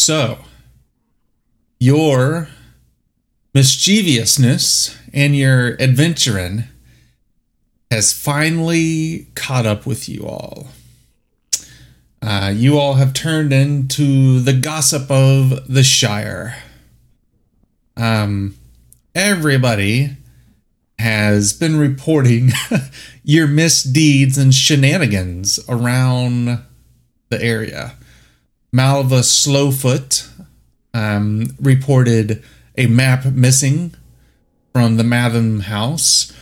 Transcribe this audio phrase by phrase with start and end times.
[0.00, 0.38] So,
[1.78, 2.48] your
[3.52, 6.64] mischievousness and your adventuring
[7.90, 10.68] has finally caught up with you all.
[12.22, 16.56] Uh, you all have turned into the gossip of the Shire.
[17.94, 18.56] Um,
[19.14, 20.16] everybody
[20.98, 22.52] has been reporting
[23.22, 26.58] your misdeeds and shenanigans around
[27.28, 27.96] the area.
[28.72, 30.28] Malva Slowfoot
[30.94, 32.42] um, reported
[32.76, 33.94] a map missing
[34.72, 36.32] from the Mathom house.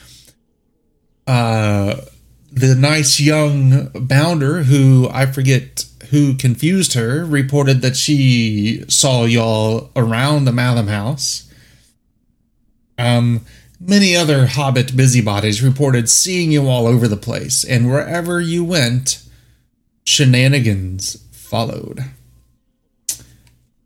[1.26, 1.96] Uh,
[2.52, 9.90] the nice young bounder, who I forget who confused her, reported that she saw y'all
[9.94, 11.50] around the Mathom house.
[12.98, 13.44] Um,
[13.80, 19.22] many other Hobbit busybodies reported seeing you all over the place, and wherever you went,
[20.04, 22.04] shenanigans followed.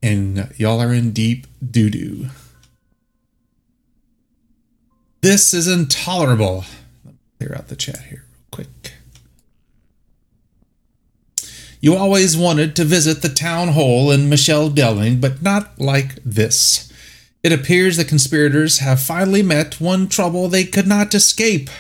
[0.02, 2.28] And y'all are in deep doo doo.
[5.20, 6.64] This is intolerable.
[7.04, 8.92] Let me clear out the chat here real quick.
[11.80, 16.92] You always wanted to visit the town hall in Michel Delving, but not like this.
[17.42, 21.70] It appears the conspirators have finally met one trouble they could not escape.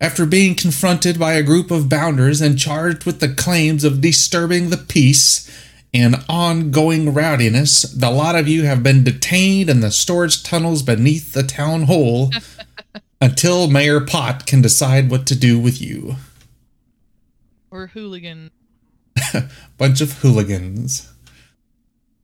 [0.00, 4.70] After being confronted by a group of bounders and charged with the claims of disturbing
[4.70, 5.48] the peace
[5.94, 11.32] and ongoing rowdiness, the lot of you have been detained in the storage tunnels beneath
[11.32, 12.30] the town hall
[13.20, 16.16] until Mayor Pot can decide what to do with you.
[17.70, 18.50] Or hooligan.
[19.78, 21.12] Bunch of hooligans.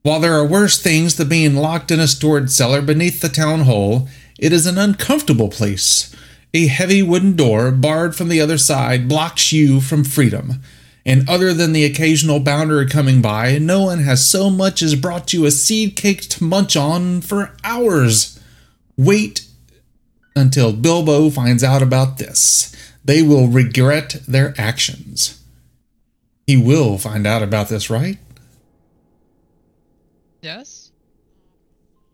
[0.03, 3.61] While there are worse things than being locked in a storage cellar beneath the town
[3.63, 4.09] hall,
[4.39, 6.15] it is an uncomfortable place.
[6.55, 10.63] A heavy wooden door, barred from the other side, blocks you from freedom.
[11.09, 15.33] And other than the occasional bounder coming by, no one has so much as brought
[15.33, 18.39] you a seed cake to munch on for hours.
[18.99, 19.47] Wait
[20.37, 22.77] until Bilbo finds out about this.
[23.03, 25.43] They will regret their actions.
[26.47, 28.19] He will find out about this, right?
[30.43, 30.91] Yes?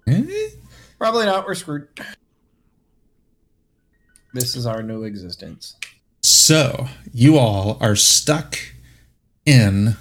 [0.07, 0.51] Eh?
[0.99, 1.49] Probably not.
[1.49, 1.89] We're screwed.
[4.33, 5.75] This is our new existence.
[6.23, 8.57] So, you all are stuck
[9.47, 9.97] in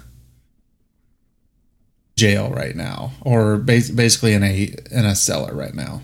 [2.16, 6.02] jail right now, or bas- basically in a in a cellar right now.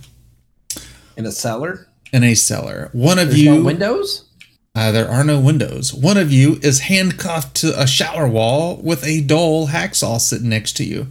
[1.17, 1.87] In a cellar?
[2.13, 2.89] In a cellar.
[2.93, 4.25] One of There's you no windows?
[4.75, 5.93] Uh, there are no windows.
[5.93, 10.77] One of you is handcuffed to a shower wall with a dull hacksaw sitting next
[10.77, 11.09] to you.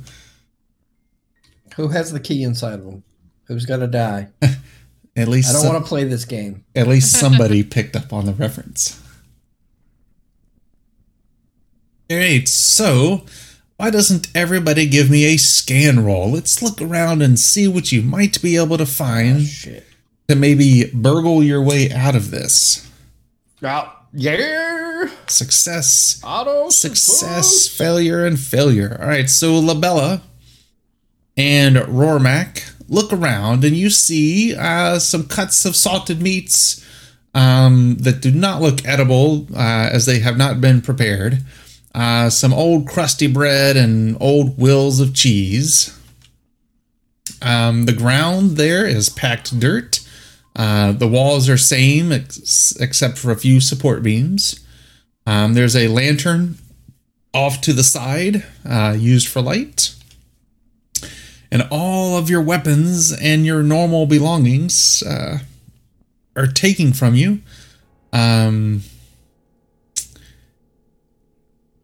[1.76, 3.04] Who has the key inside of them?
[3.46, 4.30] Who's gonna die?
[5.16, 6.64] At least I don't some- want to play this game.
[6.76, 9.00] at least somebody picked up on the reference.
[12.12, 13.22] Alright, so
[13.78, 16.32] why doesn't everybody give me a scan roll?
[16.32, 19.86] Let's look around and see what you might be able to find Shit.
[20.28, 22.90] to maybe burgle your way out of this.
[23.62, 25.06] Oh, yeah.
[25.28, 28.98] Success, Auto success, failure, and failure.
[29.00, 30.22] Alright, so Labella
[31.38, 36.84] and Rormac look around and you see uh, some cuts of salted meats
[37.36, 41.44] um, that do not look edible uh, as they have not been prepared.
[41.94, 45.98] Uh, some old crusty bread and old wheels of cheese.
[47.42, 50.00] Um, the ground there is packed dirt.
[50.56, 54.60] Uh, the walls are same ex- except for a few support beams.
[55.26, 56.58] Um, there's a lantern
[57.34, 59.96] off to the side uh, used for light
[61.52, 65.40] and all of your weapons and your normal belongings uh,
[66.36, 67.42] are taken from you
[68.14, 68.82] um,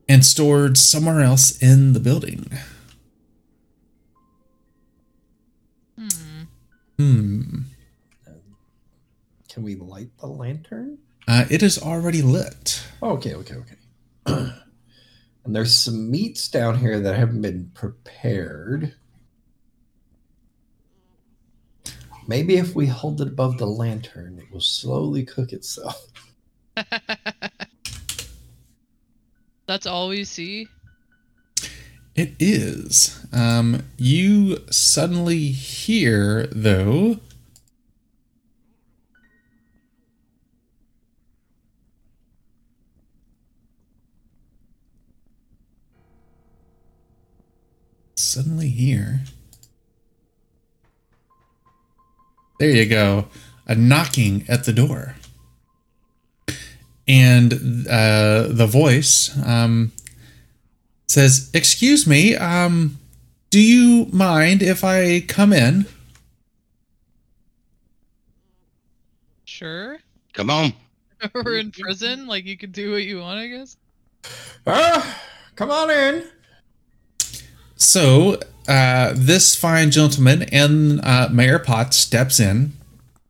[0.07, 2.51] and stored somewhere else in the building.
[5.97, 6.43] Hmm.
[6.97, 7.41] Hmm.
[9.49, 10.97] Can we light the lantern?
[11.27, 12.83] Uh, it is already lit.
[13.01, 13.75] Okay, okay, okay.
[14.25, 18.93] and there's some meats down here that haven't been prepared.
[22.27, 26.05] Maybe if we hold it above the lantern, it will slowly cook itself.
[29.67, 30.67] That's all we see?
[32.15, 33.25] It is.
[33.33, 37.19] Um, you suddenly hear, though,
[48.15, 49.21] suddenly hear.
[52.59, 53.27] There you go.
[53.67, 55.15] A knocking at the door.
[57.07, 57.53] And
[57.87, 59.91] uh, the voice um,
[61.07, 62.97] says, Excuse me, um,
[63.51, 65.85] do you mind if I come in?
[69.45, 69.99] Sure.
[70.33, 70.73] Come on.
[71.33, 72.27] We're in prison.
[72.27, 73.77] Like you can do what you want, I guess.
[74.67, 75.21] Ah,
[75.55, 76.27] come on in.
[77.75, 82.73] So, uh, this fine gentleman and uh, Mayor Potts steps in.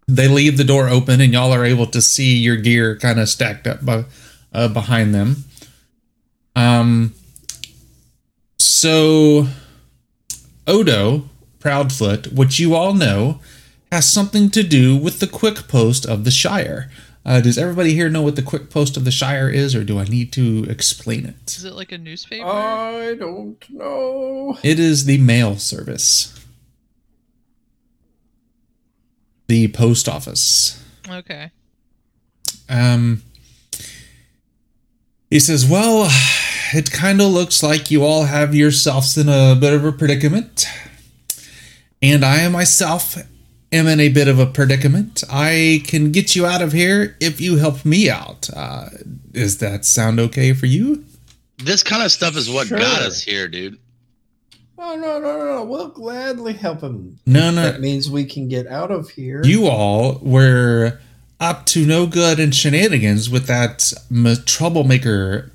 [0.07, 3.27] They leave the door open, and y'all are able to see your gear kind of
[3.27, 4.05] stacked up by,
[4.53, 5.45] uh, behind them.
[6.55, 7.13] Um.
[8.57, 9.47] So,
[10.67, 11.29] Odo
[11.59, 13.39] Proudfoot, which you all know,
[13.91, 16.91] has something to do with the quick post of the Shire.
[17.25, 19.97] Uh, does everybody here know what the quick post of the Shire is, or do
[19.97, 21.57] I need to explain it?
[21.57, 22.45] Is it like a newspaper?
[22.45, 24.57] I don't know.
[24.61, 26.31] It is the mail service.
[29.47, 30.83] The post office.
[31.09, 31.51] okay.
[32.67, 33.21] Um,
[35.29, 36.07] he says, Well,
[36.73, 40.65] it kind of looks like you all have yourselves in a bit of a predicament.
[42.01, 43.17] And I myself
[43.71, 45.23] am in a bit of a predicament.
[45.29, 48.49] I can get you out of here if you help me out.
[48.55, 48.89] Uh,
[49.31, 51.05] does that sound okay for you?
[51.57, 52.77] This kind of stuff is what Sure.
[52.77, 53.77] got us here, dude.
[54.77, 55.63] Oh no, no, no, no.
[55.63, 57.19] We'll gladly help him.
[57.25, 57.63] No, no.
[57.63, 59.41] That means we can get out of here.
[59.43, 60.99] You all were
[61.39, 65.51] up to no good and shenanigans with that m- troublemaker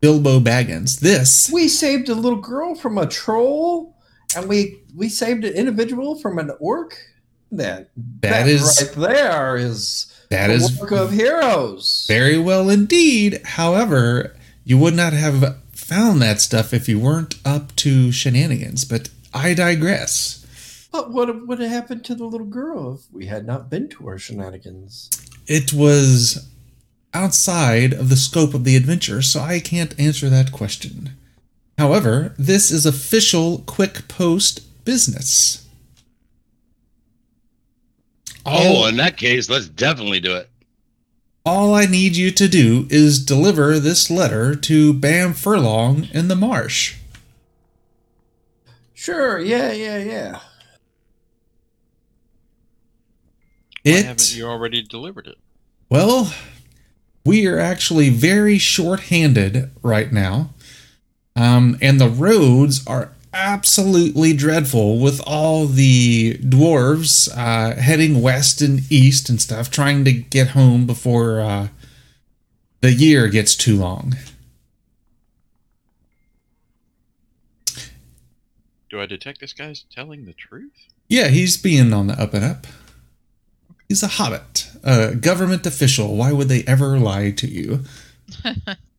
[0.00, 1.00] Bilbo Baggins.
[1.00, 3.94] This we saved a little girl from a troll,
[4.36, 6.96] and we we saved an individual from an orc.
[7.52, 7.90] That
[8.22, 12.04] That is- right there is that the is work of heroes.
[12.06, 13.40] very well indeed.
[13.44, 15.56] However, you would not have
[15.90, 18.84] found that stuff if you weren't up to shenanigans.
[18.84, 20.46] But I digress.
[20.92, 24.06] But what would have happened to the little girl if we had not been to
[24.06, 25.10] our shenanigans?
[25.48, 26.48] It was
[27.12, 31.10] outside of the scope of the adventure, so I can't answer that question.
[31.76, 35.66] However, this is official quick post business.
[38.46, 40.49] Oh, in that case, let's definitely do it.
[41.44, 46.96] All I need you to do is deliver this letter to Bamfurlong in the marsh.
[48.92, 50.40] Sure, yeah, yeah, yeah.
[53.82, 55.38] Why haven't you already delivered it?
[55.88, 56.32] well,
[57.24, 60.50] we are actually very short-handed right now,
[61.36, 68.80] um, and the roads are absolutely dreadful with all the dwarves uh, heading west and
[68.90, 71.68] east and stuff, trying to get home before uh,
[72.80, 74.16] the year gets too long.
[78.90, 80.72] Do I detect this guy's telling the truth?
[81.08, 82.66] Yeah, he's being on the up and up.
[83.88, 86.16] He's a hobbit, a government official.
[86.16, 87.84] Why would they ever lie to you?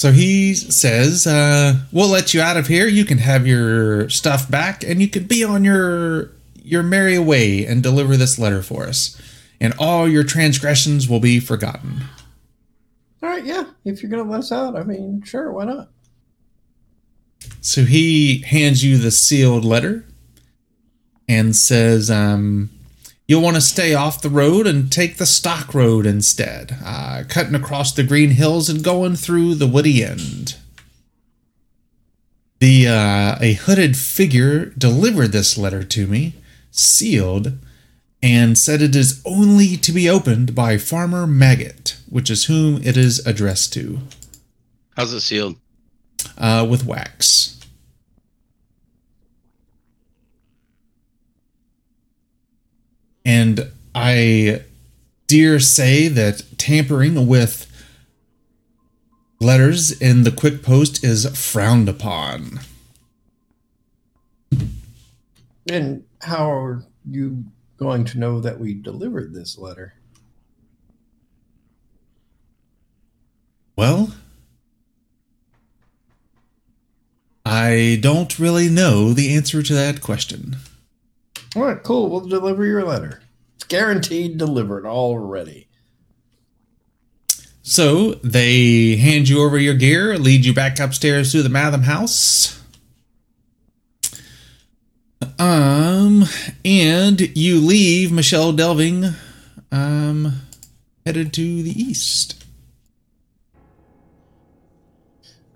[0.00, 2.86] So he says, uh, "We'll let you out of here.
[2.86, 7.66] You can have your stuff back, and you can be on your your merry way
[7.66, 9.20] and deliver this letter for us.
[9.60, 12.04] And all your transgressions will be forgotten."
[13.22, 13.64] All right, yeah.
[13.84, 15.90] If you're gonna let us out, I mean, sure, why not?
[17.60, 20.06] So he hands you the sealed letter
[21.28, 22.70] and says, um,
[23.30, 27.54] You'll want to stay off the road and take the stock road instead, uh, cutting
[27.54, 30.56] across the green hills and going through the woody end.
[32.58, 36.34] The uh, a hooded figure delivered this letter to me,
[36.72, 37.52] sealed,
[38.20, 42.96] and said it is only to be opened by Farmer Maggot, which is whom it
[42.96, 44.00] is addressed to,
[44.96, 45.54] How's it sealed?
[46.36, 47.59] uh, with wax.
[53.24, 54.62] And I
[55.26, 57.66] dare say that tampering with
[59.40, 62.60] letters in the quick post is frowned upon.
[65.68, 67.44] And how are you
[67.78, 69.94] going to know that we delivered this letter?
[73.76, 74.12] Well,
[77.46, 80.56] I don't really know the answer to that question.
[81.56, 82.08] All right, cool.
[82.08, 83.22] We'll deliver your letter.
[83.56, 85.68] It's guaranteed delivered already.
[87.62, 92.60] So they hand you over your gear, lead you back upstairs to the Mathom house.
[95.38, 96.24] Um,
[96.64, 99.10] and you leave Michel Delving,
[99.70, 100.42] um,
[101.04, 102.39] headed to the east.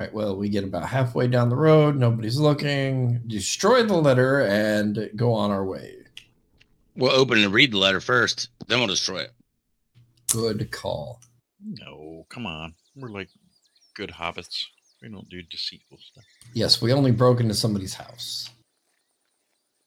[0.05, 1.97] Right, well, we get about halfway down the road.
[1.97, 3.23] Nobody's looking.
[3.27, 5.95] Destroy the letter and go on our way.
[6.97, 9.33] We'll open and read the letter first, then we'll destroy it.
[10.31, 11.21] Good call.
[11.65, 12.75] No, come on.
[12.95, 13.29] We're like
[13.97, 14.63] good hobbits.
[15.03, 16.25] We don't do deceitful stuff.
[16.53, 18.49] Yes, we only broke into somebody's house.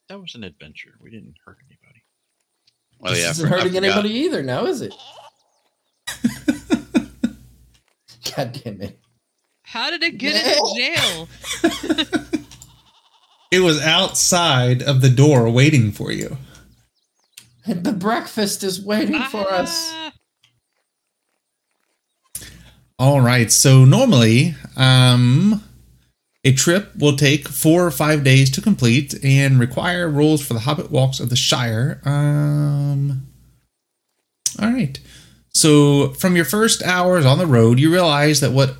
[0.09, 0.95] That was an adventure.
[1.01, 2.03] We didn't hurt anybody.
[3.03, 4.93] Oh this yeah, I isn't for- hurting anybody either now, is it?
[8.35, 8.99] God damn it.
[9.67, 12.37] How did it get into jail?
[13.51, 16.37] It was outside of the door waiting for you.
[17.65, 19.89] And the breakfast is waiting for us.
[19.93, 20.13] Ah,
[22.97, 23.51] All right.
[23.51, 25.63] So normally, um,
[26.45, 30.61] a trip will take four or five days to complete and require rules for the
[30.61, 32.01] Hobbit walks of the Shire.
[32.05, 33.27] Um,
[34.61, 34.97] all right.
[35.53, 38.75] So from your first hours on the road, you realize that what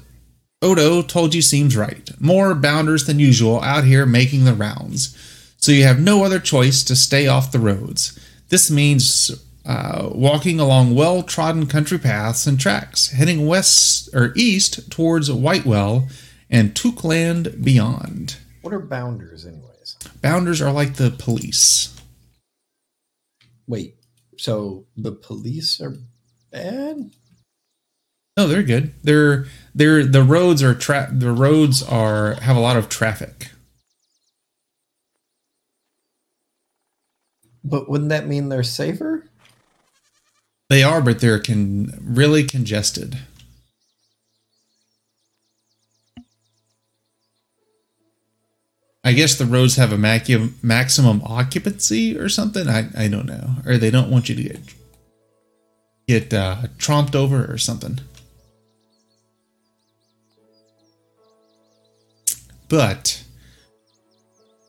[0.61, 2.09] Odo told you seems right.
[2.19, 5.15] More bounders than usual out here making the rounds.
[5.57, 8.17] So you have no other choice to stay off the roads.
[8.49, 9.31] This means
[9.65, 16.07] uh, walking along well trodden country paths and tracks, heading west or east towards Whitwell
[16.49, 18.37] and Tookland beyond.
[18.61, 19.97] What are bounders, anyways?
[20.21, 21.93] Bounders are like the police.
[23.67, 23.95] Wait,
[24.37, 25.97] so the police are
[26.51, 27.11] bad?
[28.37, 28.93] No, they're good.
[29.03, 29.47] They're
[29.77, 33.51] they're the roads are tra- the roads are have a lot of traffic.
[37.63, 39.25] But wouldn't that mean they're safer?
[40.69, 43.19] They are, but they're con- really congested.
[49.03, 52.67] I guess the roads have a macu- maximum occupancy or something.
[52.67, 54.59] I, I don't know, or they don't want you to get
[56.07, 57.99] get uh, tromped over or something.
[62.69, 63.23] But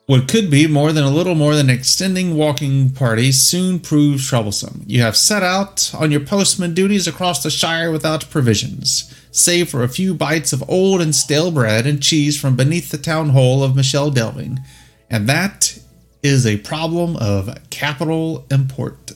[0.07, 4.27] what could be more than a little more than an extending walking party soon proves
[4.27, 4.83] troublesome.
[4.87, 9.83] You have set out on your postman duties across the Shire without provisions, save for
[9.83, 13.63] a few bites of old and stale bread and cheese from beneath the town hall
[13.63, 14.59] of Michel Delving,
[15.11, 15.79] and that
[16.23, 19.13] is a problem of capital import.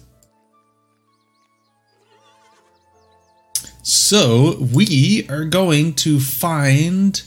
[3.83, 7.21] So we are going to find,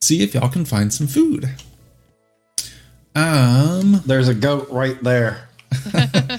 [0.00, 1.50] see if y'all can find some food.
[3.14, 5.48] Um, There's a goat right there.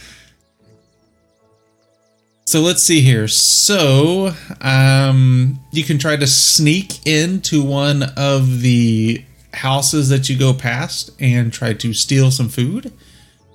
[2.46, 3.28] so let's see here.
[3.28, 9.24] So, um, you can try to sneak into one of the
[9.54, 12.94] houses that you go past and try to steal some food.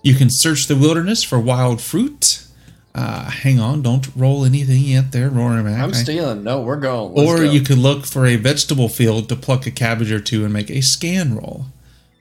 [0.03, 2.47] You can search the wilderness for wild fruit.
[2.95, 5.83] Uh, hang on, don't roll anything yet there, Roaring Mac.
[5.83, 6.45] I'm stealing.
[6.45, 7.13] No, we're going.
[7.15, 7.43] Let's or go.
[7.43, 10.71] you could look for a vegetable field to pluck a cabbage or two and make
[10.71, 11.67] a scan roll.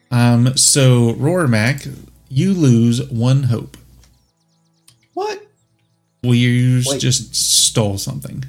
[0.10, 1.96] Um, so, Rormac,
[2.28, 3.78] you lose one hope.
[5.14, 5.46] What?
[6.24, 7.00] We Wait.
[7.00, 8.44] just stole something.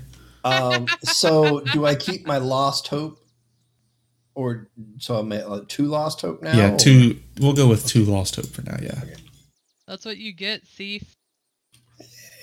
[0.45, 3.19] Um, so do I keep my lost hope?
[4.35, 6.57] Or so I'm at like two lost hope now?
[6.57, 7.21] yeah, or- two.
[7.39, 8.77] We'll go with two lost hope for now.
[8.81, 9.03] Yeah.
[9.87, 11.17] That's what you get, thief.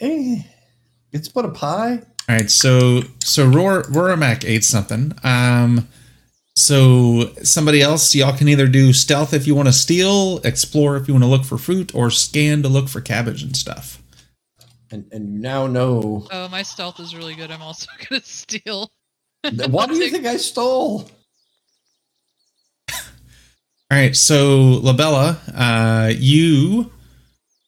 [0.01, 0.41] Eh,
[1.12, 2.01] it's but a pie.
[2.27, 2.50] All right.
[2.50, 5.13] So so Ror Rormac ate something.
[5.24, 5.88] Um.
[6.58, 11.08] So somebody else, y'all can either do stealth if you want to steal, explore if
[11.08, 14.01] you want to look for fruit, or scan to look for cabbage and stuff.
[14.91, 17.51] And and you now know Oh, my stealth is really good.
[17.51, 18.91] I'm also gonna steal.
[19.70, 21.10] what do you think I stole?
[22.93, 26.91] All right, so Labella, uh, you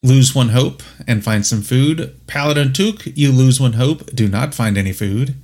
[0.04, 2.14] lose one hope and find some food.
[2.26, 5.34] Paladin Took, you lose one hope, do not find any food.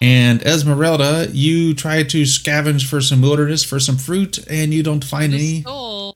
[0.00, 5.04] And Esmeralda, you try to scavenge for some wilderness for some fruit, and you don't
[5.04, 5.62] find any.
[5.62, 6.14] stole.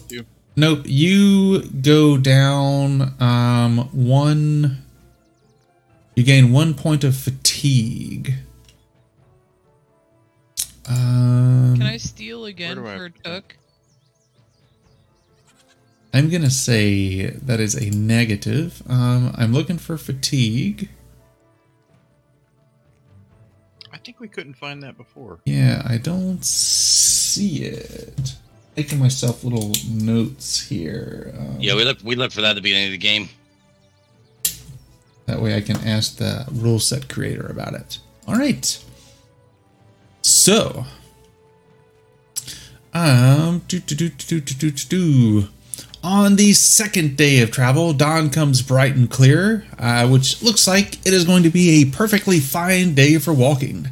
[0.55, 4.83] nope, you go down um one.
[6.15, 8.33] You gain one point of fatigue.
[10.87, 13.23] Um, Can I steal again do I for put?
[13.23, 13.57] Took?
[16.13, 18.83] I'm gonna say that is a negative.
[18.89, 20.89] Um, I'm looking for fatigue.
[23.93, 25.39] I think we couldn't find that before.
[25.45, 28.35] Yeah, I don't see it.
[28.75, 31.33] Making myself little notes here.
[31.37, 33.29] Um, Yeah, we looked we looked for that at the beginning of the game.
[35.27, 37.99] That way I can ask the rule set creator about it.
[38.27, 38.83] All right.
[40.41, 40.85] So,
[42.95, 45.47] um, do.
[46.03, 50.95] On the second day of travel, dawn comes bright and clear, uh, which looks like
[51.05, 53.89] it is going to be a perfectly fine day for walking.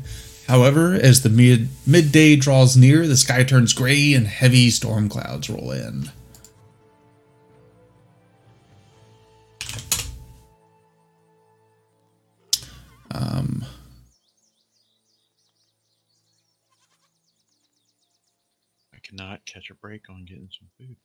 [0.47, 5.51] However, as the mid- midday draws near, the sky turns gray and heavy storm clouds
[5.51, 6.09] roll in.
[13.11, 13.65] Um,
[19.09, 20.95] cannot catch a break on getting some food.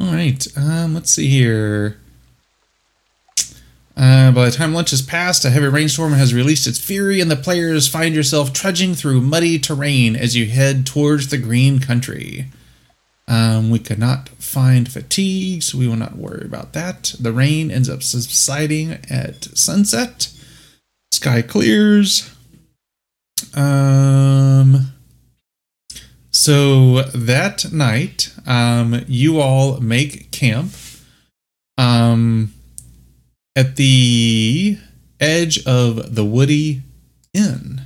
[0.00, 0.46] all right.
[0.56, 1.98] Um, let's see here.
[3.96, 7.28] Uh, by the time lunch has passed, a heavy rainstorm has released its fury, and
[7.30, 12.46] the players find yourself trudging through muddy terrain as you head towards the green country.
[13.26, 17.14] Um, we could not find fatigue, so we will not worry about that.
[17.18, 20.32] The rain ends up subsiding at sunset.
[21.10, 22.30] Sky clears.
[23.56, 24.92] Um,
[26.30, 30.72] so that night, um, you all make camp.
[31.76, 32.52] Um,
[33.54, 34.78] at the
[35.18, 36.82] edge of the Woody
[37.34, 37.82] Inn.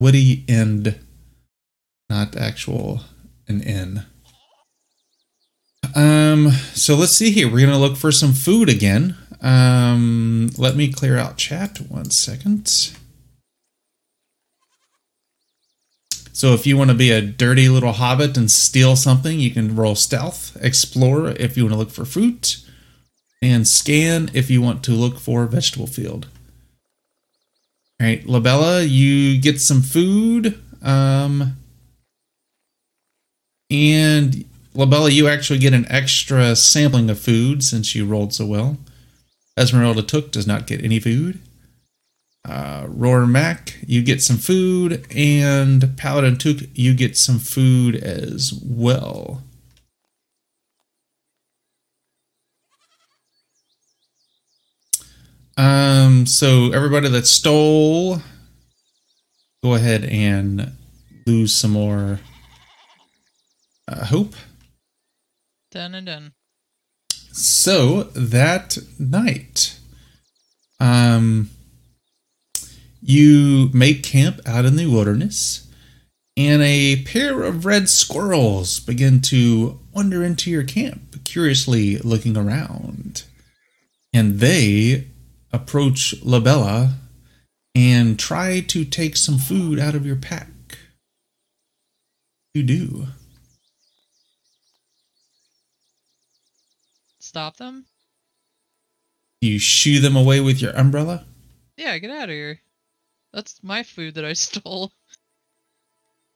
[0.00, 0.98] Woody End,
[2.08, 3.00] not actual
[3.48, 4.04] an inn.
[5.94, 7.50] Um, so let's see here.
[7.50, 9.16] We're gonna look for some food again.
[9.40, 12.92] Um, let me clear out chat one second.
[16.38, 19.74] So if you want to be a dirty little hobbit and steal something, you can
[19.74, 22.58] roll stealth, explore if you want to look for fruit,
[23.42, 26.28] and scan if you want to look for vegetable field.
[28.00, 30.62] All right, Labella, you get some food.
[30.80, 31.56] Um,
[33.68, 34.44] and
[34.76, 38.76] Labella, you actually get an extra sampling of food since you rolled so well.
[39.58, 41.40] Esmeralda Took does not get any food.
[42.44, 49.42] Uh, Rormac, you get some food, and Paladin Took, you get some food as well.
[55.58, 58.22] Um, so everybody that stole,
[59.62, 60.72] go ahead and
[61.26, 62.20] lose some more
[63.88, 64.34] uh, hope.
[65.72, 66.32] Done and done.
[67.32, 69.78] So that night,
[70.78, 71.50] um,
[73.08, 75.66] you make camp out in the wilderness,
[76.36, 83.24] and a pair of red squirrels begin to wander into your camp, curiously looking around.
[84.12, 85.08] And they
[85.52, 86.96] approach Labella
[87.74, 90.78] and try to take some food out of your pack.
[92.52, 93.06] You do.
[97.20, 97.86] Stop them?
[99.40, 101.24] You shoo them away with your umbrella.
[101.78, 102.60] Yeah, get out of here.
[103.32, 104.92] That's my food that I stole.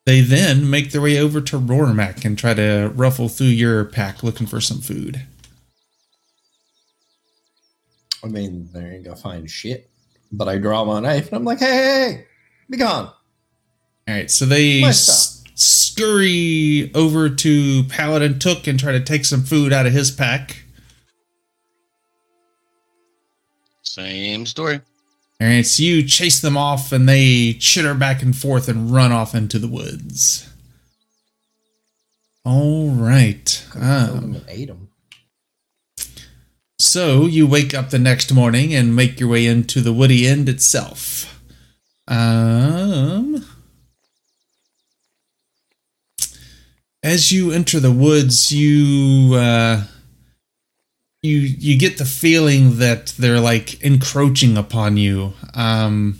[0.05, 4.23] They then make their way over to Rormac and try to ruffle through your pack
[4.23, 5.23] looking for some food.
[8.25, 9.89] I mean, they ain't gonna find shit.
[10.33, 12.27] But I draw my knife and I'm like, hey, hey, hey
[12.71, 13.07] be gone.
[13.07, 19.43] All right, so they s- scurry over to Paladin Took and try to take some
[19.43, 20.65] food out of his pack.
[23.83, 24.81] Same story.
[25.41, 29.35] Right, so you chase them off and they chitter back and forth and run off
[29.35, 30.49] into the woods.
[32.45, 33.67] All right.
[33.75, 34.89] Um, ate them.
[36.79, 40.49] So you wake up the next morning and make your way into the woody end
[40.49, 41.41] itself.
[42.09, 43.45] Um,
[47.03, 49.85] as you enter the woods, you uh,
[51.23, 55.33] you you get the feeling that they're like encroaching upon you.
[55.55, 56.19] Um,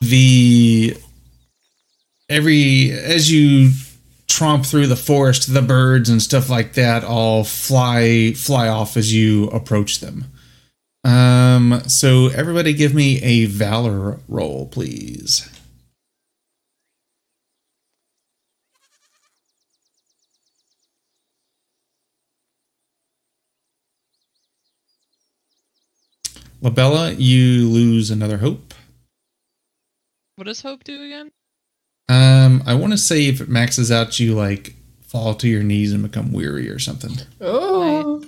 [0.00, 0.96] the
[2.28, 3.72] every as you
[4.26, 9.14] tromp through the forest, the birds and stuff like that all fly fly off as
[9.14, 10.26] you approach them.
[11.04, 15.48] Um, so everybody give me a valor roll, please.
[26.64, 28.72] Labella, you lose another hope.
[30.36, 31.30] What does Hope do again?
[32.08, 34.74] Um, I want to say if it maxes out, you like
[35.06, 37.12] fall to your knees and become weary or something.
[37.40, 38.24] Oh,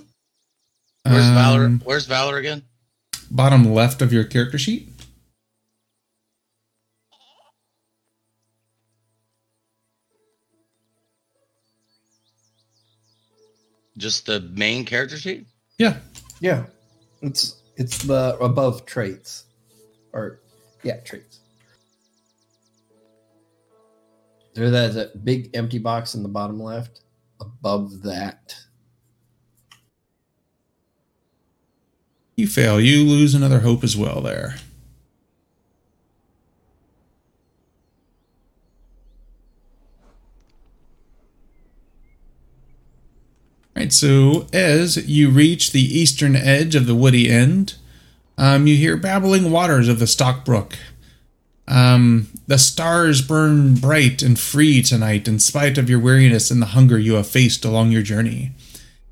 [1.05, 1.65] Where's Valor?
[1.65, 2.63] Um, Where's Valor again?
[3.31, 4.91] Bottom left of your character sheet.
[13.97, 15.47] Just the main character sheet?
[15.79, 15.97] Yeah.
[16.41, 16.67] yeah.
[17.23, 19.45] It's it's the above traits,
[20.13, 20.41] or
[20.83, 21.41] yeah, traits.
[24.55, 27.01] There's that, that big empty box in the bottom left.
[27.41, 28.55] Above that,
[32.37, 32.79] You fail.
[32.79, 34.57] You lose another hope as well there.
[43.87, 47.75] Right, so as you reach the eastern edge of the woody end,
[48.37, 50.77] um, you hear babbling waters of the Stock Brook.
[51.69, 56.75] Um, the stars burn bright and free tonight, in spite of your weariness and the
[56.75, 58.53] hunger you have faced along your journey.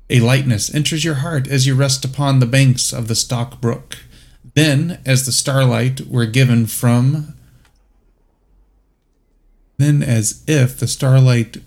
[0.09, 3.99] A lightness enters your heart as you rest upon the banks of the Stock Brook.
[4.55, 7.33] Then, as the starlight were given from
[9.77, 11.57] then, as if the starlight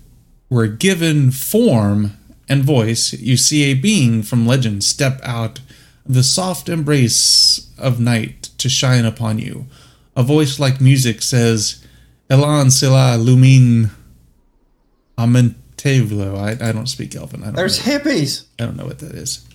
[0.47, 2.18] were given form
[2.49, 5.59] and voice, you see a being from legend step out
[6.05, 9.67] of the soft embrace of night to shine upon you.
[10.15, 11.85] A voice like music says,
[12.29, 13.91] Elan Sila Lumin
[15.17, 16.37] Amentevlo.
[16.37, 17.43] I, I don't speak Elven.
[17.43, 18.45] I don't, There's know, hippies.
[18.59, 19.45] I don't know what that is.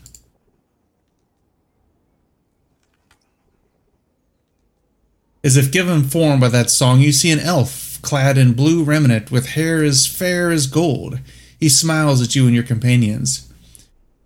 [5.42, 9.30] As if given form by that song, you see an elf clad in blue remnant
[9.30, 11.18] with hair as fair as gold.
[11.64, 13.50] He smiles at you and your companions.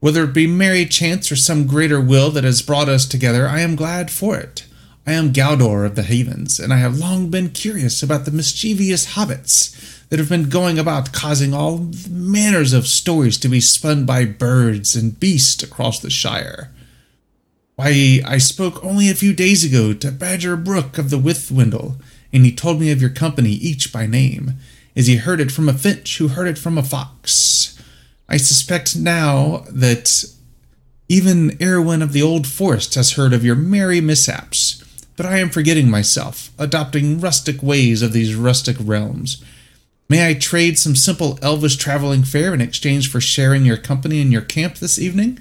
[0.01, 3.61] Whether it be merry chance or some greater will that has brought us together, I
[3.61, 4.67] am glad for it.
[5.07, 9.15] I am Galdor of the Havens, and I have long been curious about the mischievous
[9.15, 14.25] hobbits that have been going about causing all manners of stories to be spun by
[14.25, 16.73] birds and beasts across the Shire.
[17.77, 22.01] Why, I spoke only a few days ago to Badger Brook of the Withywindle,
[22.33, 24.55] and he told me of your company each by name,
[24.99, 27.81] as he heard it from a finch who heard it from a fox.
[28.29, 30.25] I suspect now that
[31.09, 34.83] even Iarwain of the Old Forest has heard of your merry mishaps,
[35.17, 39.43] but I am forgetting myself, adopting rustic ways of these rustic realms.
[40.09, 44.33] May I trade some simple elvish traveling fare in exchange for sharing your company in
[44.33, 45.39] your camp this evening?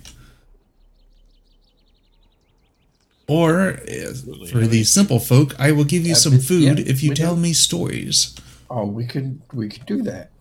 [3.27, 4.13] Or, uh,
[4.51, 7.53] for the simple folk, I will give you some food yeah, if you tell me
[7.53, 8.35] stories.
[8.69, 10.31] Oh, we could we could do that.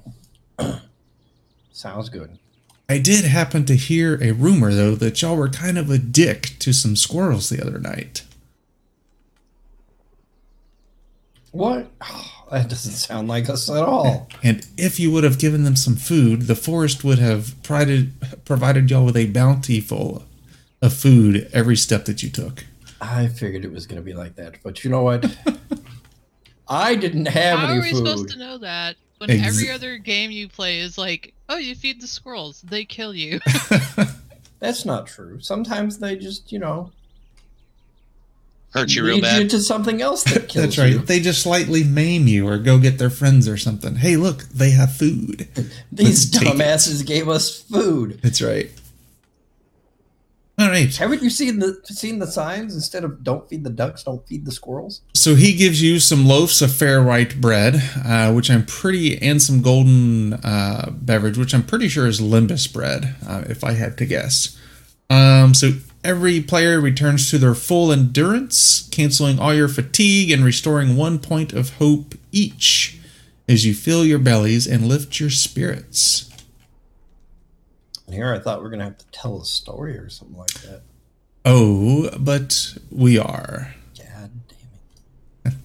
[1.73, 2.39] Sounds good.
[2.89, 6.53] I did happen to hear a rumor, though, that y'all were kind of a dick
[6.61, 8.23] to some squirrels the other night.
[11.51, 11.91] What?
[12.01, 14.29] Oh, that doesn't sound like us at all.
[14.43, 18.13] And if you would have given them some food, the forest would have provided,
[18.45, 20.25] provided y'all with a bountiful
[20.81, 22.65] of food every step that you took.
[23.01, 25.37] I figured it was going to be like that, but you know what?
[26.69, 29.99] I didn't have How any are we supposed to know that when Ex- every other
[29.99, 33.41] game you play is like, oh, you feed the squirrels, they kill you.
[34.59, 35.41] That's not true.
[35.41, 36.91] Sometimes they just, you know,
[38.71, 40.61] Hurt you real lead you to something else that kills you.
[40.63, 40.93] That's right.
[40.93, 40.99] you.
[40.99, 43.97] They just slightly maim you or go get their friends or something.
[43.97, 45.49] Hey, look, they have food.
[45.91, 48.21] These Let's dumbasses gave us food.
[48.23, 48.71] That's right.
[50.59, 50.95] All right.
[50.97, 52.75] Haven't you seen the seen the signs?
[52.75, 56.27] Instead of "Don't feed the ducks, don't feed the squirrels." So he gives you some
[56.27, 61.55] loaves of fair white bread, uh, which I'm pretty, and some golden uh, beverage, which
[61.55, 64.59] I'm pretty sure is lembas bread, uh, if I had to guess.
[65.11, 70.97] Um, so every player returns to their full endurance, canceling all your fatigue and restoring
[70.97, 72.99] one point of hope each
[73.49, 76.31] as you fill your bellies and lift your spirits.
[78.07, 80.53] And here, I thought we are gonna have to tell a story or something like
[80.63, 80.83] that.
[81.45, 83.75] Oh, but we are.
[83.99, 85.59] God damn it!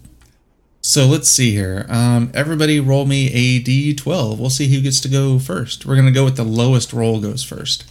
[0.82, 1.86] So let's see here.
[1.90, 4.38] Um, everybody roll me a d12.
[4.40, 5.86] We'll see who gets to go first.
[5.86, 7.86] We're going to go with the lowest roll goes first.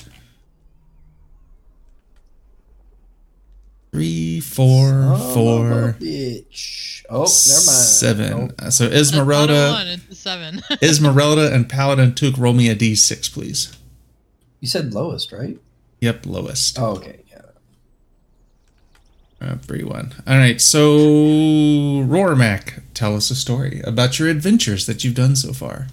[3.92, 7.02] Three, four, Son of a four, bitch.
[7.10, 7.28] Oh, never mind.
[7.30, 8.38] seven.
[8.60, 8.70] Nope.
[8.72, 10.62] So That's Esmeralda, one, it's a seven.
[10.80, 13.76] Esmeralda, and Paladin Took roll me a d6, please.
[14.60, 15.58] You said lowest, right?
[16.00, 16.78] Yep, lowest.
[16.78, 17.20] Oh, okay.
[17.30, 17.40] Yeah.
[19.40, 20.12] Uh, one.
[20.26, 20.60] All right.
[20.60, 20.80] So
[22.06, 25.86] Rormac, tell us a story about your adventures that you've done so far.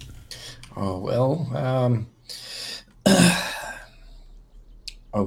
[0.76, 1.50] Oh well.
[1.54, 2.08] Um.
[3.06, 3.40] oh,
[5.14, 5.26] I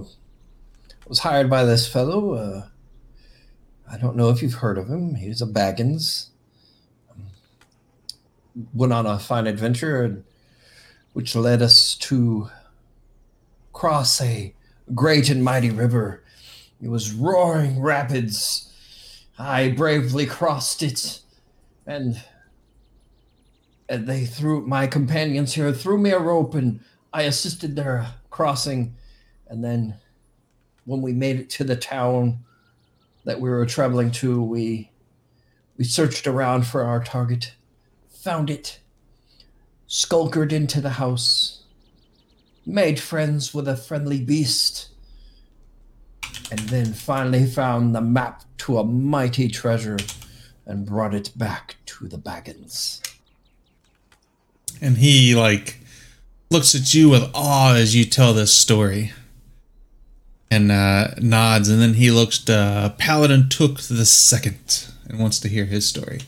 [1.08, 2.34] was hired by this fellow.
[2.34, 2.68] Uh,
[3.92, 5.16] I don't know if you've heard of him.
[5.16, 6.28] He was a Baggins.
[7.12, 7.24] Um,
[8.74, 10.24] went on a fine adventure,
[11.14, 12.52] which led us to
[13.82, 14.54] cross a
[14.94, 16.24] great and mighty river.
[16.80, 18.72] It was roaring rapids.
[19.40, 21.22] I bravely crossed it,
[21.88, 22.24] and
[23.90, 26.80] and they threw my companions here threw me a rope and
[27.12, 28.96] I assisted their crossing
[29.48, 29.96] and then
[30.86, 32.46] when we made it to the town
[33.26, 34.92] that we were traveling to we
[35.78, 37.56] we searched around for our target
[38.10, 38.80] found it
[39.88, 41.61] skulked into the house
[42.66, 44.90] made friends with a friendly beast
[46.50, 49.98] and then finally found the map to a mighty treasure
[50.66, 53.02] and brought it back to the Baggins.
[54.82, 55.80] and he like
[56.50, 59.12] looks at you with awe as you tell this story
[60.52, 65.40] and uh, nods, and then he looks to uh, Paladin Took the Second and wants
[65.40, 66.20] to hear his story.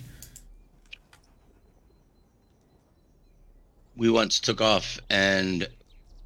[3.98, 5.67] We once took off and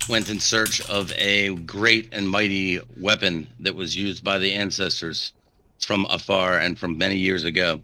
[0.10, 5.34] went in search of a great and mighty weapon that was used by the ancestors
[5.80, 7.82] from afar and from many years ago.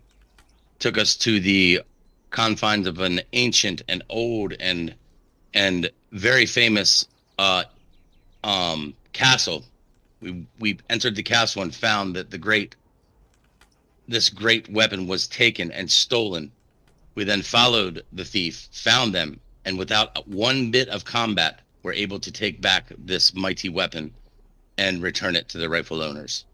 [0.80, 1.82] Took us to the
[2.30, 4.95] confines of an ancient and old and
[5.54, 7.06] and very famous
[7.38, 7.63] uh,
[8.43, 9.63] um, castle.
[10.21, 12.76] We we entered the castle and found that the great
[14.08, 16.52] this great weapon was taken and stolen.
[17.15, 22.19] We then followed the thief, found them, and without one bit of combat, were able
[22.19, 24.13] to take back this mighty weapon
[24.78, 26.46] and return it to the rightful owners.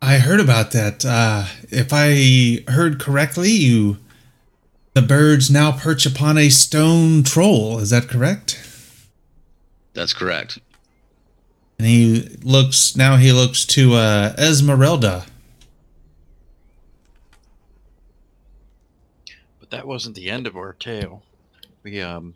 [0.00, 1.04] I heard about that.
[1.04, 3.98] Uh, if I heard correctly, you
[4.94, 7.78] the birds now perch upon a stone troll.
[7.78, 8.58] Is that correct?
[9.92, 10.58] That's correct.
[11.78, 13.16] And he looks now.
[13.16, 15.26] He looks to uh, Esmeralda.
[19.58, 21.22] But that wasn't the end of our tale.
[21.82, 22.34] We um,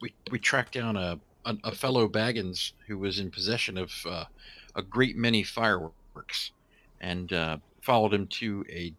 [0.00, 4.24] we we tracked down a a, a fellow Baggins who was in possession of uh,
[4.74, 6.52] a great many fireworks,
[7.00, 8.92] and uh, followed him to a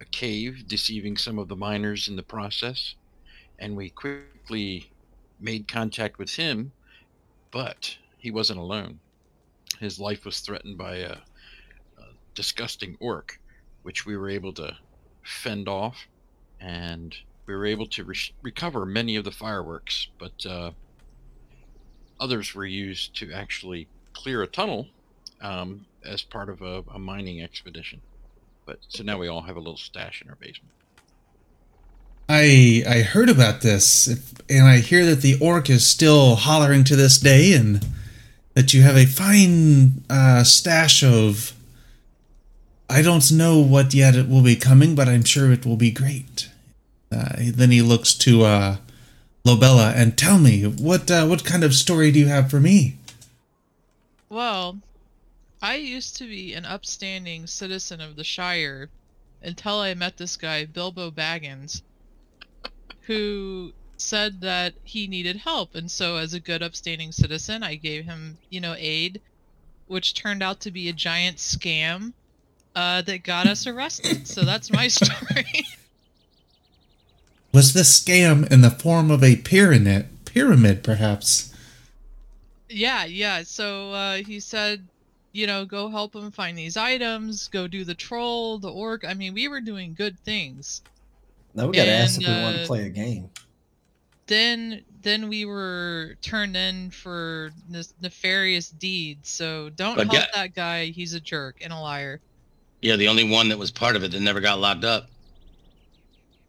[0.00, 2.94] a cave, deceiving some of the miners in the process.
[3.58, 4.90] And we quickly
[5.40, 6.72] made contact with him,
[7.50, 8.98] but he wasn't alone.
[9.78, 12.04] His life was threatened by a, a
[12.34, 13.38] disgusting orc,
[13.82, 14.76] which we were able to
[15.22, 16.06] fend off,
[16.60, 17.14] and
[17.46, 20.70] we were able to re- recover many of the fireworks, but uh,
[22.20, 24.88] others were used to actually clear a tunnel
[25.40, 28.00] um, as part of a, a mining expedition.
[28.66, 30.70] But so now we all have a little stash in our basement.
[32.28, 34.06] I I heard about this,
[34.48, 37.84] and I hear that the orc is still hollering to this day, and
[38.54, 41.52] that you have a fine uh, stash of.
[42.88, 45.90] I don't know what yet it will be coming, but I'm sure it will be
[45.90, 46.50] great.
[47.14, 48.76] Uh, then he looks to uh,
[49.46, 52.96] Lobella and tell me what uh, what kind of story do you have for me?
[54.28, 54.78] Well,
[55.62, 58.90] I used to be an upstanding citizen of the Shire
[59.42, 61.82] until I met this guy, Bilbo Baggins,
[63.02, 65.74] who said that he needed help.
[65.74, 69.20] And so, as a good upstanding citizen, I gave him, you know, aid,
[69.86, 72.12] which turned out to be a giant scam
[72.74, 74.26] uh, that got us arrested.
[74.26, 75.66] So, that's my story.
[77.54, 80.08] Was this scam in the form of a pyramid?
[80.26, 81.54] Pyramid, perhaps.
[82.68, 83.44] yeah, yeah.
[83.44, 84.88] So uh, he said
[85.34, 89.04] you know, go help him find these items, go do the troll, the orc.
[89.04, 90.80] I mean, we were doing good things.
[91.54, 93.28] Now we got to ask if And, we want to uh, play a game.
[94.26, 99.28] Then then we were turned in for this nefarious deeds.
[99.28, 100.86] So don't But help ga- that guy.
[100.86, 102.20] He's a jerk and a liar.
[102.80, 105.08] Yeah, the only one that was part of it that never got locked up.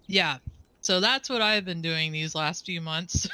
[0.07, 0.37] Yeah.
[0.85, 3.27] So that's what I've been doing these last few months.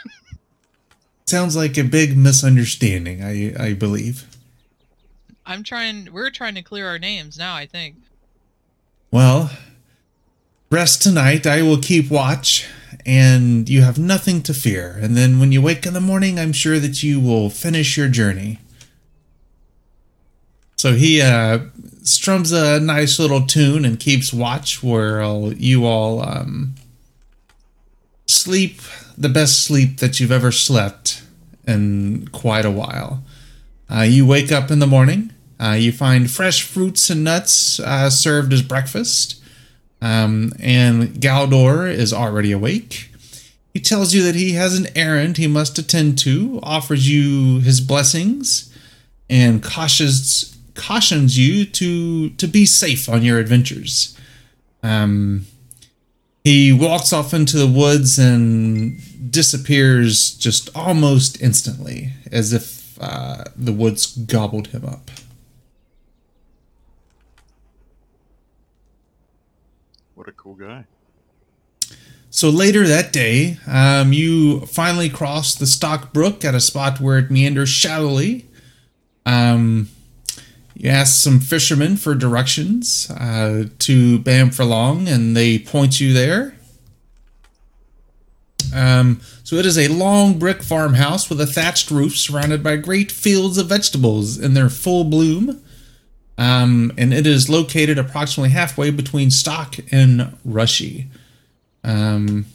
[1.26, 3.22] Sounds like a big misunderstanding.
[3.22, 4.26] I I believe.
[5.46, 7.98] I'm trying we're trying to clear our names now, I think.
[9.12, 9.52] Well,
[10.70, 11.46] rest tonight.
[11.46, 12.70] I will keep watch,
[13.06, 14.98] and you have nothing to fear.
[15.02, 18.08] And then when you wake in the morning, I'm sure that you will finish your
[18.08, 18.60] journey.
[20.78, 21.66] So he uh,
[22.04, 26.76] strums a nice little tune and keeps watch while you all um,
[28.32, 28.82] sleep
[29.18, 31.24] the best sleep that you've ever slept
[31.68, 33.24] in quite a while.
[33.90, 35.32] Uh, you wake up in the morning.
[35.60, 39.42] Uh, you find fresh fruits and nuts uh, served as breakfast.
[40.02, 43.12] Um, and Galdor is already awake.
[43.74, 47.80] He tells you that he has an errand he must attend to, offers you his
[47.80, 48.76] blessings,
[49.30, 54.18] and cautions cautions you to to be safe on your adventures.
[54.84, 55.46] Um,
[56.44, 63.74] he walks off into the woods and disappears just almost instantly, as if uh, the
[63.74, 65.12] woods gobbled him up.
[70.16, 70.86] What a cool guy.
[72.30, 77.18] So later that day, um, you finally cross the Stock Brook at a spot where
[77.18, 78.48] it meanders shallowly.
[79.26, 79.90] Um,
[80.76, 86.56] you ask some fishermen for directions uh, to Bamfurlong, and they point you there.
[88.74, 93.12] Um, so it is a long brick farmhouse with a thatched roof surrounded by great
[93.12, 95.62] fields of vegetables in their full bloom.
[96.38, 101.08] Um, and it is located approximately halfway between Stock and Rushy.
[101.84, 102.46] Um,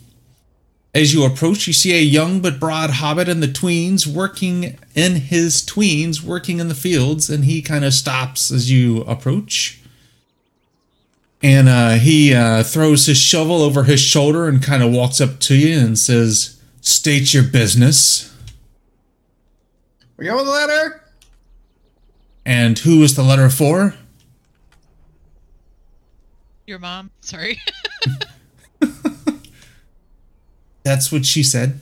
[0.96, 5.16] As you approach, you see a young but broad hobbit in the tweens working in
[5.16, 9.78] his tweens, working in the fields, and he kind of stops as you approach.
[11.42, 15.38] And uh, he uh, throws his shovel over his shoulder and kind of walks up
[15.40, 18.34] to you and says, State your business.
[20.16, 21.04] We got a letter.
[22.46, 23.96] And who is the letter for?
[26.66, 27.10] Your mom.
[27.20, 27.60] Sorry.
[30.86, 31.80] That's what she said.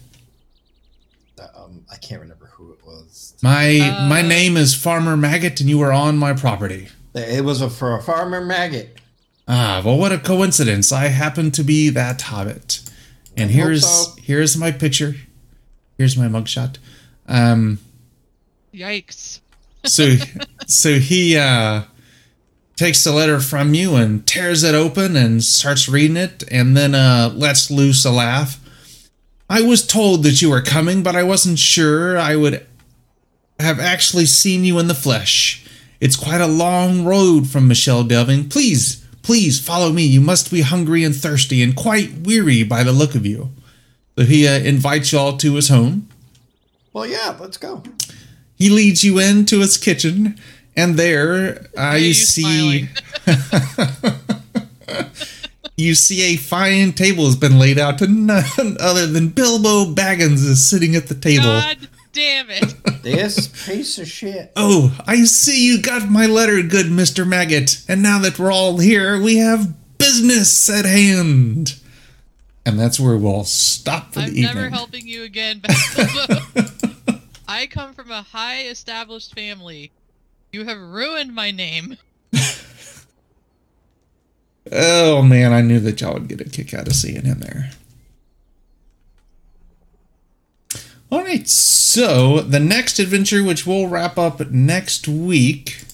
[1.38, 3.34] Um, I can't remember who it was.
[3.42, 4.26] My my Uh.
[4.26, 6.88] name is Farmer Maggot, and you are on my property.
[7.14, 8.96] It was a, for a farmer maggot.
[9.46, 10.90] Ah, well, what a coincidence!
[10.90, 12.80] I happen to be that hobbit,
[13.36, 14.14] and I here's so.
[14.22, 15.16] here's my picture.
[15.98, 16.78] Here's my mugshot.
[17.28, 17.80] Um,
[18.72, 19.40] Yikes.
[19.84, 20.14] so
[20.66, 21.82] so he uh
[22.76, 26.94] takes the letter from you and tears it open and starts reading it, and then
[26.94, 28.58] uh lets loose a laugh.
[29.48, 32.66] I was told that you were coming, but I wasn't sure I would
[33.60, 35.64] have actually seen you in the flesh.
[36.00, 38.48] It's quite a long road from Michel Delving.
[38.48, 40.02] Please, please follow me.
[40.04, 43.50] You must be hungry and thirsty and quite weary by the look of you.
[44.16, 46.08] So he uh, invites you all to his home.
[46.92, 47.82] Well, yeah, let's go.
[48.56, 50.38] He leads you into his kitchen,
[50.76, 52.88] and there uh, you you see
[55.76, 58.44] you see a fine table has been laid out, to none
[58.80, 61.44] other than Bilbo Baggins is sitting at the table.
[61.44, 62.74] God damn it.
[63.04, 64.50] This piece of shit.
[64.56, 67.84] Oh, I see you got my letter, good Mister Maggot.
[67.86, 71.78] And now that we're all here, we have business at hand.
[72.64, 74.46] And that's where we'll stop for the evening.
[74.46, 76.36] I'm never helping you again, Bilbo.
[77.48, 79.92] I come from a high established family.
[80.50, 81.98] You have ruined my name.
[84.72, 87.70] Oh man, I knew that y'all would get a kick out of seeing him there.
[91.10, 95.84] All right, so the next adventure, which we'll wrap up next week,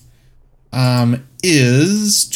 [0.73, 2.29] um, is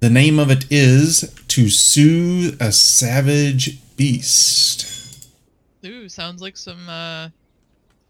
[0.00, 5.30] the name of it is to soothe a savage beast.
[5.84, 7.28] Ooh, sounds like some uh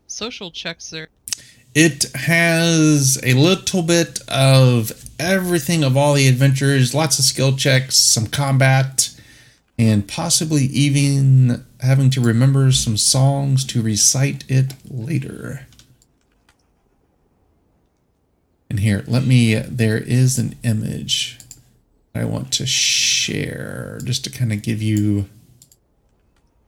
[0.07, 1.09] social checks there.
[1.74, 7.96] It has a little bit of everything of all the adventures, lots of skill checks,
[7.96, 9.10] some combat,
[9.76, 15.66] and possibly even having to remember some songs to recite it later.
[18.70, 21.38] And here, let me, there is an image
[22.14, 25.28] I want to share just to kind of give you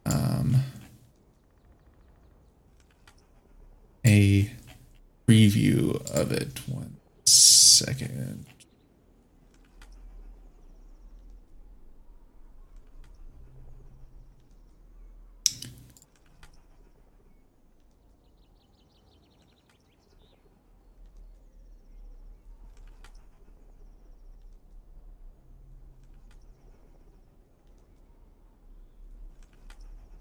[0.05, 0.63] um,
[4.05, 4.51] a
[5.27, 6.61] preview of it.
[6.69, 8.47] One second.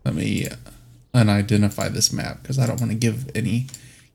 [0.04, 0.56] Let me uh,
[1.16, 3.66] unidentify this map because I don't want to give any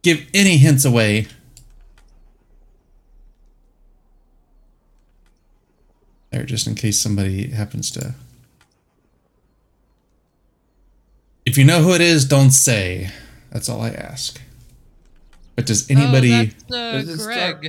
[0.02, 1.26] give any hints away.
[6.30, 8.14] There, just in case somebody happens to.
[11.44, 13.10] If you know who it is, don't say.
[13.50, 14.40] That's all I ask.
[15.56, 16.32] But does anybody?
[16.32, 17.66] Oh, that's uh, Does it start-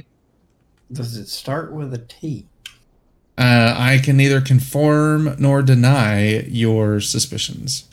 [0.91, 2.45] Does it start with a T?
[3.37, 7.85] uh, I can neither confirm nor deny your suspicions.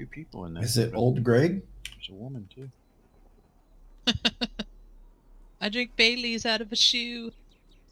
[0.00, 0.64] Two people in there.
[0.64, 1.60] Is it old Greg?
[1.84, 2.70] There's a woman too.
[5.60, 7.32] I drink Bailey's out of a shoe.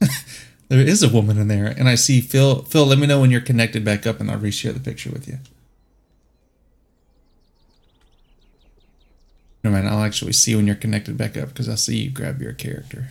[0.68, 2.62] There is a woman in there, and I see Phil.
[2.62, 5.26] Phil, let me know when you're connected back up, and I'll reshare the picture with
[5.26, 5.38] you.
[9.64, 9.88] Never mind.
[9.88, 13.09] I'll actually see when you're connected back up because I'll see you grab your character.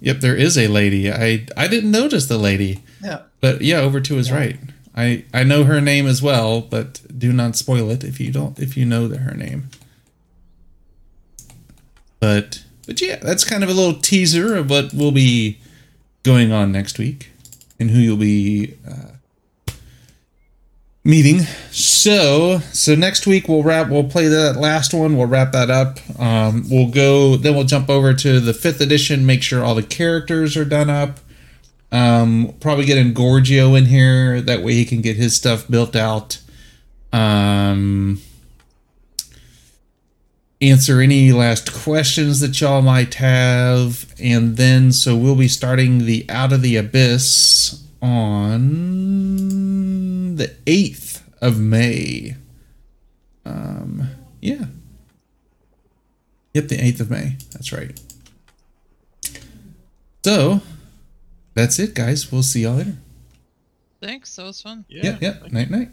[0.00, 1.10] Yep, there is a lady.
[1.10, 2.82] I I didn't notice the lady.
[3.02, 3.22] Yeah.
[3.40, 4.36] But yeah, over to his Yeah.
[4.36, 4.60] right.
[4.96, 8.58] I I know her name as well, but do not spoil it if you don't
[8.58, 9.70] if you know her name.
[12.20, 15.58] But but yeah, that's kind of a little teaser of what will be
[16.22, 17.30] going on next week
[17.78, 19.12] and who you'll be uh,
[21.08, 21.40] meeting.
[21.70, 25.16] So so next week we'll wrap we'll play that last one.
[25.16, 25.98] We'll wrap that up.
[26.20, 29.24] Um, we'll go then we'll jump over to the fifth edition.
[29.24, 31.18] Make sure all the characters are done up.
[31.90, 34.42] Um, probably get Gorgio in here.
[34.42, 36.38] That way he can get his stuff built out.
[37.10, 38.20] Um,
[40.60, 44.14] answer any last questions that y'all might have.
[44.20, 49.67] And then, so we'll be starting the Out of the Abyss on
[50.38, 52.36] the 8th of May.
[53.44, 54.08] Um,
[54.40, 54.66] yeah.
[56.54, 57.36] Yep, the 8th of May.
[57.52, 58.00] That's right.
[60.24, 60.60] So,
[61.54, 62.30] that's it, guys.
[62.32, 62.96] We'll see y'all later.
[64.00, 64.34] Thanks.
[64.36, 64.84] That was fun.
[64.88, 65.18] Yeah.
[65.18, 65.52] Yep, yep.
[65.52, 65.90] Night, night.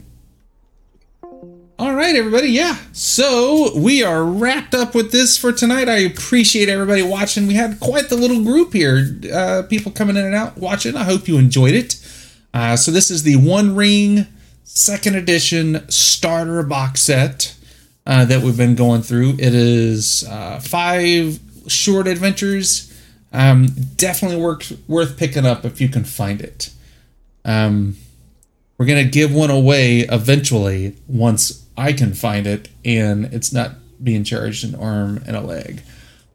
[1.77, 2.49] All right, everybody.
[2.49, 2.77] Yeah.
[2.93, 5.89] So we are wrapped up with this for tonight.
[5.89, 7.47] I appreciate everybody watching.
[7.47, 9.19] We had quite the little group here.
[9.33, 10.95] Uh, people coming in and out watching.
[10.95, 11.95] I hope you enjoyed it.
[12.53, 14.27] Uh, so this is the One Ring
[14.67, 17.55] Second Edition Starter box set
[18.07, 19.33] uh, that we've been going through.
[19.37, 22.91] It is uh, five short adventures.
[23.31, 26.71] Um, definitely worth worth picking up if you can find it.
[27.45, 27.97] Um,
[28.79, 34.23] we're gonna give one away eventually once I can find it and it's not being
[34.23, 35.83] charged an arm and a leg.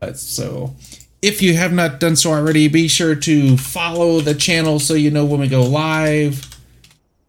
[0.00, 0.76] Uh, so
[1.20, 5.10] if you have not done so already, be sure to follow the channel so you
[5.10, 6.49] know when we go live.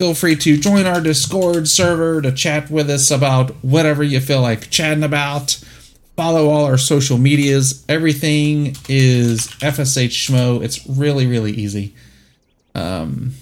[0.02, 4.42] Feel free to join our Discord server to chat with us about whatever you feel
[4.42, 5.64] like chatting about.
[6.16, 7.86] Follow all our social medias.
[7.88, 10.64] Everything is FSH Schmo.
[10.64, 11.94] It's really, really easy.
[12.74, 13.36] Um,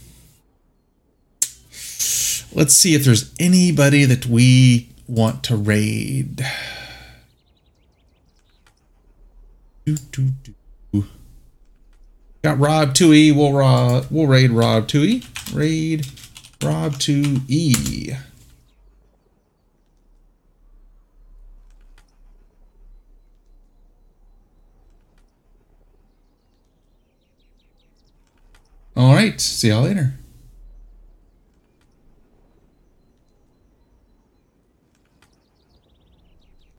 [2.52, 6.46] let's see if there's anybody that we want to raid.
[9.86, 10.28] Do, do,
[10.92, 11.06] do.
[12.42, 13.34] Got Rob 2E.
[13.34, 15.56] We'll, we'll raid Rob 2E.
[15.56, 16.06] Raid
[16.62, 18.18] Rob 2E.
[28.96, 29.40] All right.
[29.40, 30.16] See y'all later.